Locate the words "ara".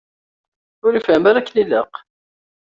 1.29-1.39